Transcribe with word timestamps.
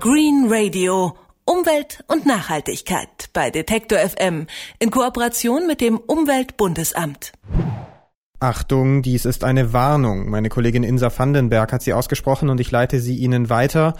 Green 0.00 0.46
Radio. 0.48 1.16
Umwelt 1.44 2.04
und 2.06 2.24
Nachhaltigkeit 2.24 3.30
bei 3.32 3.50
Detektor 3.50 3.98
FM 3.98 4.46
in 4.78 4.92
Kooperation 4.92 5.66
mit 5.66 5.80
dem 5.80 5.96
Umweltbundesamt. 5.98 7.32
Achtung, 8.38 9.02
dies 9.02 9.24
ist 9.24 9.42
eine 9.42 9.72
Warnung. 9.72 10.30
Meine 10.30 10.50
Kollegin 10.50 10.84
Insa 10.84 11.10
Vandenberg 11.10 11.72
hat 11.72 11.82
sie 11.82 11.94
ausgesprochen 11.94 12.48
und 12.48 12.60
ich 12.60 12.70
leite 12.70 13.00
sie 13.00 13.16
Ihnen 13.16 13.50
weiter. 13.50 13.94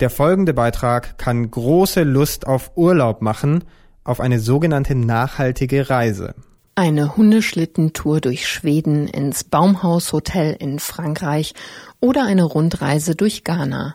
Der 0.00 0.10
folgende 0.10 0.54
Beitrag 0.54 1.18
kann 1.18 1.48
große 1.48 2.02
Lust 2.02 2.48
auf 2.48 2.72
Urlaub 2.74 3.22
machen, 3.22 3.62
auf 4.02 4.18
eine 4.18 4.40
sogenannte 4.40 4.96
nachhaltige 4.96 5.88
Reise. 5.88 6.34
Eine 6.74 7.16
Hundeschlittentour 7.16 8.20
durch 8.20 8.48
Schweden 8.48 9.06
ins 9.06 9.44
Baumhaushotel 9.44 10.56
in 10.58 10.80
Frankreich 10.80 11.54
oder 12.00 12.24
eine 12.24 12.42
Rundreise 12.42 13.14
durch 13.14 13.44
Ghana. 13.44 13.94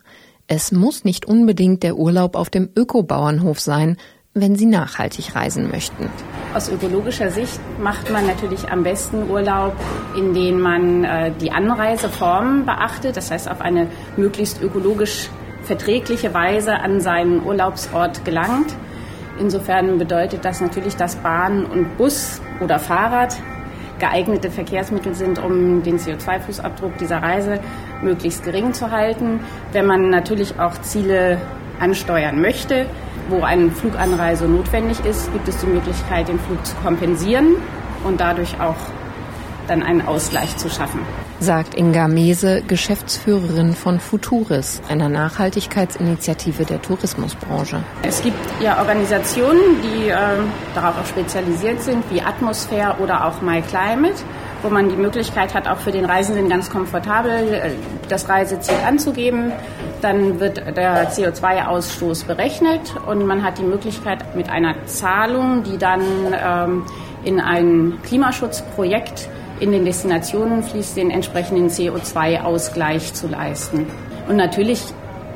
Es 0.51 0.71
muss 0.71 1.03
nicht 1.03 1.27
unbedingt 1.27 1.83
der 1.83 1.95
Urlaub 1.95 2.35
auf 2.35 2.49
dem 2.49 2.69
Ökobauernhof 2.75 3.59
sein, 3.59 3.97
wenn 4.33 4.55
Sie 4.55 4.65
nachhaltig 4.65 5.35
reisen 5.35 5.69
möchten. 5.69 6.09
Aus 6.55 6.69
ökologischer 6.69 7.29
Sicht 7.29 7.59
macht 7.79 8.09
man 8.09 8.25
natürlich 8.25 8.67
am 8.67 8.81
besten 8.81 9.29
Urlaub, 9.29 9.75
indem 10.17 10.59
man 10.59 11.03
äh, 11.03 11.31
die 11.39 11.51
Anreiseform 11.51 12.65
beachtet, 12.65 13.15
das 13.15 13.29
heißt 13.29 13.47
auf 13.47 13.61
eine 13.61 13.89
möglichst 14.17 14.59
ökologisch 14.59 15.29
verträgliche 15.61 16.33
Weise 16.33 16.79
an 16.79 16.99
seinen 16.99 17.45
Urlaubsort 17.45 18.25
gelangt. 18.25 18.73
Insofern 19.39 19.99
bedeutet 19.99 20.45
das 20.45 20.61
natürlich, 20.61 20.95
dass 20.95 21.17
Bahn 21.17 21.63
und 21.63 21.95
Bus 21.95 22.41
oder 22.59 22.79
Fahrrad 22.79 23.37
geeignete 23.99 24.49
Verkehrsmittel 24.49 25.13
sind, 25.13 25.39
um 25.39 25.83
den 25.83 25.99
CO2-Fußabdruck 25.99 26.97
dieser 26.99 27.21
Reise 27.21 27.59
möglichst 28.01 28.43
gering 28.43 28.73
zu 28.73 28.91
halten. 28.91 29.41
Wenn 29.71 29.85
man 29.85 30.09
natürlich 30.09 30.59
auch 30.59 30.79
Ziele 30.81 31.39
ansteuern 31.79 32.41
möchte, 32.41 32.85
wo 33.29 33.41
eine 33.41 33.71
Fluganreise 33.71 34.45
notwendig 34.45 34.99
ist, 35.05 35.31
gibt 35.33 35.47
es 35.47 35.57
die 35.57 35.67
Möglichkeit, 35.67 36.27
den 36.27 36.39
Flug 36.39 36.65
zu 36.65 36.75
kompensieren 36.77 37.55
und 38.03 38.19
dadurch 38.19 38.59
auch 38.59 38.77
dann 39.67 39.83
einen 39.83 40.01
Ausgleich 40.01 40.57
zu 40.57 40.69
schaffen. 40.69 41.01
Sagt 41.39 41.75
Inga 41.75 42.07
Mese, 42.09 42.61
Geschäftsführerin 42.67 43.73
von 43.73 43.99
Futuris, 43.99 44.81
einer 44.89 45.07
Nachhaltigkeitsinitiative 45.07 46.65
der 46.65 46.81
Tourismusbranche. 46.81 47.81
Es 48.03 48.21
gibt 48.21 48.37
ja 48.61 48.77
Organisationen, 48.79 49.61
die 49.81 50.09
äh, 50.09 50.15
darauf 50.75 50.99
auch 50.99 51.05
spezialisiert 51.05 51.81
sind, 51.81 52.03
wie 52.11 52.21
Atmosphäre 52.21 52.97
oder 52.99 53.25
auch 53.25 53.41
MyClimate 53.41 54.15
wo 54.61 54.69
man 54.69 54.89
die 54.89 54.95
Möglichkeit 54.95 55.53
hat, 55.53 55.67
auch 55.67 55.77
für 55.77 55.91
den 55.91 56.05
Reisenden 56.05 56.49
ganz 56.49 56.69
komfortabel 56.69 57.53
äh, 57.53 57.71
das 58.07 58.27
Reiseziel 58.29 58.77
anzugeben. 58.85 59.51
Dann 60.01 60.39
wird 60.39 60.57
der 60.57 61.11
CO2-Ausstoß 61.11 62.25
berechnet 62.25 62.95
und 63.05 63.25
man 63.25 63.43
hat 63.43 63.57
die 63.57 63.63
Möglichkeit 63.63 64.35
mit 64.35 64.49
einer 64.49 64.85
Zahlung, 64.85 65.63
die 65.63 65.77
dann 65.77 66.01
ähm, 66.33 66.85
in 67.23 67.39
ein 67.39 67.99
Klimaschutzprojekt 68.03 69.29
in 69.59 69.71
den 69.71 69.85
Destinationen 69.85 70.63
fließt, 70.63 70.97
den 70.97 71.11
entsprechenden 71.11 71.69
CO2-Ausgleich 71.69 73.13
zu 73.13 73.27
leisten. 73.27 73.87
Und 74.27 74.35
natürlich 74.35 74.81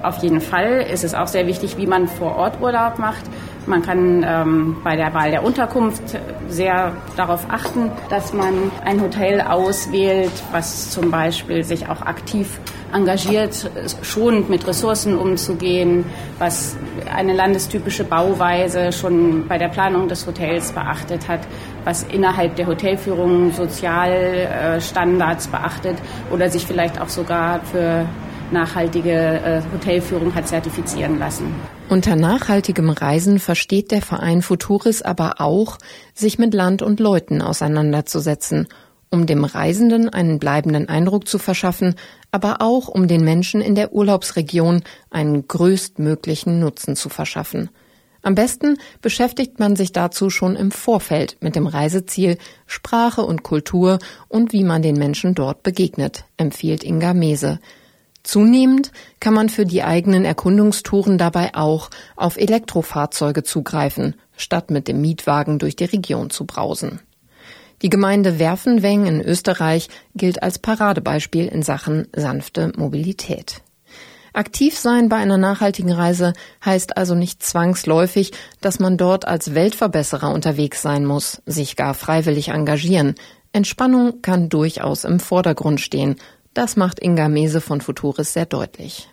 auf 0.03 0.17
jeden 0.17 0.41
Fall 0.41 0.85
ist 0.91 1.03
es 1.03 1.15
auch 1.15 1.27
sehr 1.27 1.47
wichtig, 1.47 1.77
wie 1.77 1.87
man 1.87 2.07
vor 2.07 2.35
Ort 2.35 2.59
Urlaub 2.61 2.99
macht. 2.99 3.23
Man 3.65 3.81
kann 3.81 4.25
ähm, 4.27 4.77
bei 4.83 4.97
der 4.97 5.13
Wahl 5.13 5.31
der 5.31 5.43
Unterkunft 5.43 6.03
sehr 6.49 6.91
darauf 7.15 7.45
achten, 7.49 7.89
dass 8.09 8.33
man 8.33 8.69
ein 8.83 9.01
Hotel 9.01 9.39
auswählt, 9.39 10.31
was 10.51 10.91
zum 10.91 11.09
Beispiel 11.09 11.63
sich 11.63 11.87
auch 11.87 12.01
aktiv 12.01 12.59
engagiert, 12.93 13.71
schonend 14.01 14.49
mit 14.49 14.67
Ressourcen 14.67 15.17
umzugehen, 15.17 16.05
was 16.37 16.75
eine 17.15 17.33
landestypische 17.33 18.03
Bauweise 18.03 18.91
schon 18.91 19.47
bei 19.47 19.57
der 19.57 19.69
Planung 19.69 20.09
des 20.09 20.27
Hotels 20.27 20.73
beachtet 20.73 21.27
hat, 21.27 21.41
was 21.83 22.03
innerhalb 22.03 22.55
der 22.55 22.67
Hotelführung 22.67 23.51
Sozialstandards 23.51 25.47
beachtet 25.47 25.97
oder 26.31 26.49
sich 26.49 26.65
vielleicht 26.65 26.99
auch 27.01 27.09
sogar 27.09 27.61
für 27.61 28.05
nachhaltige 28.51 29.11
äh, 29.11 29.61
Hotelführung 29.73 30.33
hat 30.35 30.47
zertifizieren 30.47 31.19
lassen. 31.19 31.53
Unter 31.89 32.15
nachhaltigem 32.15 32.89
Reisen 32.89 33.39
versteht 33.39 33.91
der 33.91 34.01
Verein 34.01 34.41
Futuris 34.41 35.01
aber 35.01 35.41
auch, 35.41 35.77
sich 36.13 36.39
mit 36.39 36.53
Land 36.53 36.81
und 36.81 36.99
Leuten 36.99 37.41
auseinanderzusetzen, 37.41 38.67
um 39.09 39.25
dem 39.25 39.43
Reisenden 39.43 40.09
einen 40.09 40.39
bleibenden 40.39 40.87
Eindruck 40.89 41.27
zu 41.27 41.37
verschaffen, 41.37 41.95
aber 42.31 42.61
auch 42.61 42.87
um 42.87 43.07
den 43.07 43.23
Menschen 43.23 43.61
in 43.61 43.75
der 43.75 43.93
Urlaubsregion 43.93 44.83
einen 45.09 45.47
größtmöglichen 45.47 46.59
Nutzen 46.59 46.95
zu 46.95 47.09
verschaffen. 47.09 47.69
Am 48.25 48.35
besten 48.35 48.77
beschäftigt 49.01 49.59
man 49.59 49.75
sich 49.75 49.91
dazu 49.91 50.29
schon 50.29 50.55
im 50.55 50.71
Vorfeld 50.71 51.35
mit 51.41 51.57
dem 51.57 51.67
Reiseziel, 51.67 52.37
Sprache 52.65 53.21
und 53.21 53.43
Kultur 53.43 53.99
und 54.29 54.53
wie 54.53 54.63
man 54.63 54.81
den 54.81 54.95
Menschen 54.95 55.35
dort 55.35 55.61
begegnet, 55.61 56.23
empfiehlt 56.37 56.85
Inga 56.85 57.13
Mese. 57.13 57.59
Zunehmend 58.23 58.93
kann 59.19 59.33
man 59.33 59.49
für 59.49 59.65
die 59.65 59.83
eigenen 59.83 60.23
Erkundungstouren 60.23 61.17
dabei 61.17 61.53
auch 61.53 61.89
auf 62.15 62.37
Elektrofahrzeuge 62.37 63.43
zugreifen, 63.43 64.15
statt 64.37 64.71
mit 64.71 64.87
dem 64.87 65.01
Mietwagen 65.01 65.59
durch 65.59 65.75
die 65.75 65.83
Region 65.83 66.29
zu 66.29 66.45
brausen. 66.45 67.01
Die 67.81 67.89
Gemeinde 67.89 68.39
Werfenweng 68.39 69.05
in 69.05 69.19
Österreich 69.19 69.89
gilt 70.15 70.41
als 70.41 70.59
Paradebeispiel 70.59 71.47
in 71.47 71.63
Sachen 71.63 72.07
sanfte 72.15 72.71
Mobilität. 72.77 73.62
Aktiv 74.33 74.77
sein 74.77 75.09
bei 75.09 75.17
einer 75.17 75.37
nachhaltigen 75.37 75.91
Reise 75.91 76.33
heißt 76.65 76.97
also 76.97 77.13
nicht 77.13 77.43
zwangsläufig, 77.43 78.31
dass 78.61 78.79
man 78.79 78.97
dort 78.97 79.27
als 79.27 79.53
Weltverbesserer 79.53 80.31
unterwegs 80.31 80.81
sein 80.81 81.05
muss, 81.05 81.43
sich 81.45 81.75
gar 81.75 81.93
freiwillig 81.93 82.49
engagieren. 82.49 83.13
Entspannung 83.51 84.23
kann 84.23 84.49
durchaus 84.49 85.03
im 85.03 85.19
Vordergrund 85.19 85.81
stehen, 85.81 86.15
das 86.55 86.75
macht 86.75 86.99
Inga 86.99 87.29
Mese 87.29 87.61
von 87.61 87.81
Futuris 87.81 88.33
sehr 88.33 88.47
deutlich. 88.47 89.09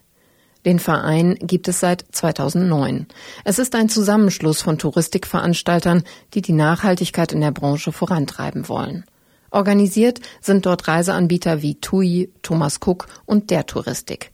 Den 0.64 0.78
Verein 0.78 1.36
gibt 1.40 1.68
es 1.68 1.80
seit 1.80 2.04
2009. 2.12 3.06
Es 3.44 3.58
ist 3.58 3.74
ein 3.74 3.88
Zusammenschluss 3.88 4.60
von 4.60 4.78
Touristikveranstaltern, 4.78 6.02
die 6.34 6.42
die 6.42 6.52
Nachhaltigkeit 6.52 7.32
in 7.32 7.40
der 7.40 7.50
Branche 7.50 7.92
vorantreiben 7.92 8.68
wollen. 8.68 9.04
Organisiert 9.50 10.20
sind 10.40 10.66
dort 10.66 10.86
Reiseanbieter 10.86 11.62
wie 11.62 11.80
TUI, 11.80 12.30
Thomas 12.42 12.78
Cook 12.84 13.06
und 13.26 13.50
der 13.50 13.66
Touristik. 13.66 14.32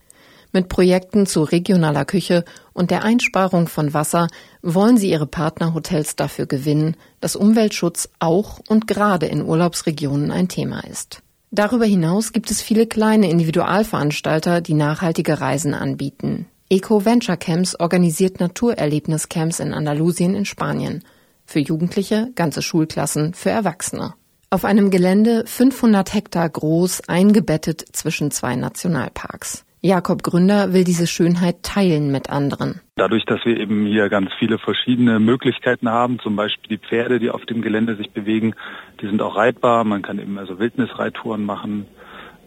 Mit 0.57 0.71
Projekten 0.71 1.27
zu 1.27 1.43
regionaler 1.43 2.07
Küche 2.07 2.43
und 2.73 2.91
der 2.91 3.05
Einsparung 3.05 3.69
von 3.69 3.93
Wasser 3.93 4.27
wollen 4.63 4.97
sie 4.97 5.11
ihre 5.11 5.27
Partnerhotels 5.27 6.17
dafür 6.17 6.47
gewinnen, 6.47 6.97
dass 7.21 7.37
Umweltschutz 7.37 8.09
auch 8.21 8.61
und 8.67 8.87
gerade 8.87 9.27
in 9.27 9.43
Urlaubsregionen 9.43 10.31
ein 10.31 10.49
Thema 10.49 10.81
ist. 10.85 11.21
Darüber 11.51 11.85
hinaus 11.85 12.33
gibt 12.33 12.51
es 12.51 12.63
viele 12.63 12.87
kleine 12.87 13.29
Individualveranstalter, 13.29 14.63
die 14.63 14.73
nachhaltige 14.73 15.43
Reisen 15.43 15.75
anbieten. 15.75 16.47
Eco 16.71 17.05
Venture 17.05 17.37
Camps 17.37 17.79
organisiert 17.79 18.41
Naturerlebniscamps 18.41 19.61
in 19.61 19.75
Andalusien 19.75 20.35
in 20.35 20.47
Spanien. 20.47 21.05
Für 21.45 21.59
Jugendliche, 21.59 22.31
ganze 22.35 22.63
Schulklassen, 22.63 23.35
für 23.35 23.51
Erwachsene. 23.51 24.15
Auf 24.49 24.65
einem 24.65 24.91
Gelände 24.91 25.45
500 25.47 26.15
Hektar 26.15 26.49
groß, 26.49 27.03
eingebettet 27.09 27.85
zwischen 27.93 28.31
zwei 28.31 28.57
Nationalparks. 28.57 29.66
Jakob 29.87 30.25
Gründer 30.25 30.73
will 30.73 30.83
diese 30.83 31.07
Schönheit 31.07 31.63
teilen 31.63 32.11
mit 32.11 32.29
anderen. 32.29 32.81
Dadurch, 32.97 33.25
dass 33.25 33.45
wir 33.45 33.57
eben 33.57 33.87
hier 33.87 34.09
ganz 34.09 34.31
viele 34.37 34.59
verschiedene 34.59 35.21
Möglichkeiten 35.21 35.89
haben, 35.89 36.19
zum 36.19 36.35
Beispiel 36.35 36.77
die 36.77 36.85
Pferde, 36.85 37.21
die 37.21 37.31
auf 37.31 37.47
dem 37.47 37.63
Gelände 37.63 37.95
sich 37.95 38.11
bewegen, 38.11 38.57
die 39.01 39.07
sind 39.07 39.23
auch 39.23 39.37
reitbar. 39.37 39.85
Man 39.85 40.03
kann 40.03 40.19
eben 40.19 40.39
also 40.39 40.59
Wildnisreittouren 40.59 41.45
machen. 41.45 41.87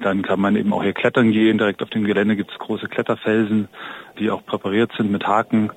Dann 0.02 0.22
kann 0.22 0.42
man 0.42 0.58
eben 0.58 0.74
auch 0.74 0.84
hier 0.84 0.92
klettern 0.92 1.32
gehen. 1.32 1.58
Direkt 1.58 1.82
auf 1.82 1.90
dem 1.90 2.04
Gelände 2.04 2.36
gibt 2.36 2.52
es 2.52 2.60
große 2.60 2.88
Kletterfelsen, 2.88 3.70
die 4.20 4.32
auch 4.32 4.46
präpariert 4.46 4.92
sind 4.98 5.10
mit 5.10 5.26
Haken, 5.26 5.72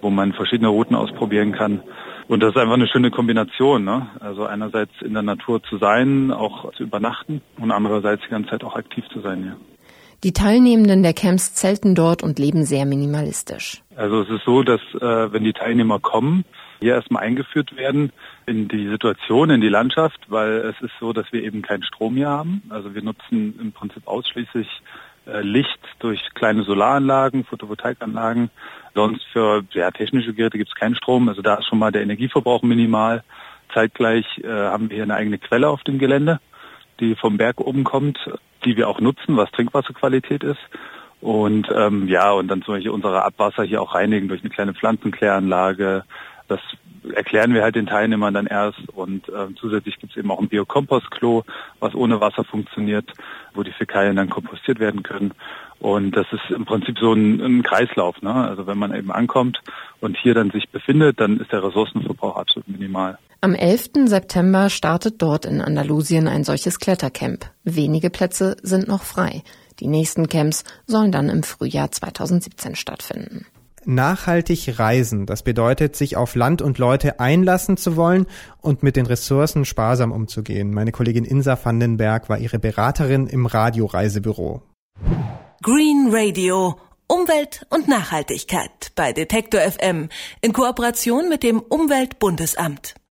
wo 0.00 0.10
man 0.10 0.32
verschiedene 0.32 0.68
Routen 0.68 0.94
ausprobieren 0.94 1.50
kann. 1.50 1.82
Und 2.28 2.44
das 2.44 2.50
ist 2.50 2.58
einfach 2.58 2.74
eine 2.74 2.86
schöne 2.86 3.10
Kombination. 3.10 3.84
Ne? 3.84 4.06
Also 4.20 4.46
einerseits 4.46 4.92
in 5.00 5.14
der 5.14 5.22
Natur 5.22 5.64
zu 5.64 5.78
sein, 5.78 6.30
auch 6.30 6.72
zu 6.74 6.84
übernachten 6.84 7.40
und 7.58 7.72
andererseits 7.72 8.22
die 8.22 8.30
ganze 8.30 8.50
Zeit 8.50 8.62
auch 8.62 8.76
aktiv 8.76 9.04
zu 9.12 9.20
sein. 9.20 9.44
Ja. 9.44 9.56
Die 10.24 10.32
Teilnehmenden 10.32 11.04
der 11.04 11.14
Camps 11.14 11.54
zelten 11.54 11.94
dort 11.94 12.24
und 12.24 12.40
leben 12.40 12.64
sehr 12.64 12.86
minimalistisch. 12.86 13.82
Also 13.94 14.22
es 14.22 14.28
ist 14.28 14.44
so, 14.44 14.64
dass 14.64 14.80
äh, 14.94 15.32
wenn 15.32 15.44
die 15.44 15.52
Teilnehmer 15.52 16.00
kommen, 16.00 16.44
hier 16.80 16.94
erstmal 16.94 17.22
eingeführt 17.22 17.76
werden 17.76 18.10
in 18.44 18.66
die 18.66 18.88
Situation, 18.88 19.50
in 19.50 19.60
die 19.60 19.68
Landschaft, 19.68 20.18
weil 20.26 20.56
es 20.58 20.80
ist 20.80 20.92
so, 20.98 21.12
dass 21.12 21.32
wir 21.32 21.44
eben 21.44 21.62
keinen 21.62 21.84
Strom 21.84 22.16
hier 22.16 22.28
haben. 22.28 22.62
Also 22.68 22.96
wir 22.96 23.02
nutzen 23.02 23.56
im 23.60 23.70
Prinzip 23.70 24.08
ausschließlich 24.08 24.66
äh, 25.26 25.40
Licht 25.40 25.78
durch 26.00 26.20
kleine 26.34 26.64
Solaranlagen, 26.64 27.44
Photovoltaikanlagen. 27.44 28.50
Sonst 28.96 29.24
für 29.32 29.62
ja, 29.70 29.92
technische 29.92 30.34
Geräte 30.34 30.58
gibt 30.58 30.70
es 30.70 30.76
keinen 30.76 30.96
Strom. 30.96 31.28
Also 31.28 31.42
da 31.42 31.54
ist 31.54 31.66
schon 31.66 31.78
mal 31.78 31.92
der 31.92 32.02
Energieverbrauch 32.02 32.62
minimal. 32.62 33.22
Zeitgleich 33.72 34.26
äh, 34.38 34.48
haben 34.48 34.90
wir 34.90 34.96
hier 34.96 35.04
eine 35.04 35.14
eigene 35.14 35.38
Quelle 35.38 35.68
auf 35.68 35.84
dem 35.84 36.00
Gelände, 36.00 36.40
die 36.98 37.14
vom 37.14 37.36
Berg 37.36 37.60
oben 37.60 37.84
kommt 37.84 38.18
die 38.64 38.76
wir 38.76 38.88
auch 38.88 39.00
nutzen, 39.00 39.36
was 39.36 39.50
Trinkwasserqualität 39.52 40.42
ist. 40.42 40.60
Und 41.20 41.68
ähm, 41.74 42.06
ja, 42.08 42.30
und 42.32 42.48
dann 42.48 42.62
zum 42.62 42.74
Beispiel 42.74 42.90
unsere 42.90 43.24
Abwasser 43.24 43.64
hier 43.64 43.82
auch 43.82 43.94
reinigen 43.94 44.28
durch 44.28 44.42
eine 44.42 44.50
kleine 44.50 44.74
Pflanzenkläranlage. 44.74 46.04
Das 46.46 46.60
erklären 47.14 47.54
wir 47.54 47.62
halt 47.62 47.76
den 47.76 47.86
Teilnehmern 47.86 48.34
dann 48.34 48.46
erst. 48.46 48.88
Und 48.94 49.28
äh, 49.28 49.54
zusätzlich 49.60 49.98
gibt 49.98 50.12
es 50.12 50.18
eben 50.18 50.30
auch 50.30 50.40
ein 50.40 50.48
Biokompostklo, 50.48 51.44
was 51.80 51.94
ohne 51.94 52.20
Wasser 52.20 52.44
funktioniert, 52.44 53.10
wo 53.54 53.62
die 53.62 53.72
Fäkalien 53.72 54.16
dann 54.16 54.30
kompostiert 54.30 54.78
werden 54.78 55.02
können. 55.02 55.32
Und 55.80 56.16
das 56.16 56.26
ist 56.32 56.50
im 56.50 56.64
Prinzip 56.64 56.98
so 56.98 57.12
ein, 57.12 57.40
ein 57.40 57.62
Kreislauf. 57.62 58.20
Ne? 58.22 58.32
Also 58.32 58.66
wenn 58.66 58.78
man 58.78 58.94
eben 58.94 59.12
ankommt 59.12 59.58
und 60.00 60.16
hier 60.16 60.34
dann 60.34 60.50
sich 60.50 60.68
befindet, 60.70 61.20
dann 61.20 61.38
ist 61.38 61.52
der 61.52 61.62
Ressourcenverbrauch 61.62 62.36
absolut 62.36 62.68
minimal. 62.68 63.18
Am 63.40 63.54
11. 63.54 63.90
September 64.06 64.68
startet 64.68 65.22
dort 65.22 65.46
in 65.46 65.60
Andalusien 65.60 66.26
ein 66.26 66.42
solches 66.42 66.80
Klettercamp. 66.80 67.46
Wenige 67.62 68.10
Plätze 68.10 68.56
sind 68.62 68.88
noch 68.88 69.04
frei. 69.04 69.44
Die 69.78 69.86
nächsten 69.86 70.28
Camps 70.28 70.64
sollen 70.86 71.12
dann 71.12 71.28
im 71.28 71.44
Frühjahr 71.44 71.92
2017 71.92 72.74
stattfinden. 72.74 73.46
Nachhaltig 73.88 74.78
reisen, 74.78 75.24
das 75.24 75.42
bedeutet, 75.42 75.96
sich 75.96 76.18
auf 76.18 76.34
Land 76.34 76.60
und 76.60 76.76
Leute 76.76 77.20
einlassen 77.20 77.78
zu 77.78 77.96
wollen 77.96 78.26
und 78.60 78.82
mit 78.82 78.96
den 78.96 79.06
Ressourcen 79.06 79.64
sparsam 79.64 80.12
umzugehen. 80.12 80.74
Meine 80.74 80.92
Kollegin 80.92 81.24
Insa 81.24 81.58
Vandenberg 81.60 82.28
war 82.28 82.36
ihre 82.36 82.58
Beraterin 82.58 83.26
im 83.26 83.46
Radioreisebüro. 83.46 84.60
Green 85.62 86.08
Radio. 86.10 86.78
Umwelt 87.06 87.66
und 87.70 87.88
Nachhaltigkeit 87.88 88.92
bei 88.94 89.14
Detektor 89.14 89.62
FM 89.62 90.10
in 90.42 90.52
Kooperation 90.52 91.30
mit 91.30 91.42
dem 91.42 91.58
Umweltbundesamt. 91.58 92.94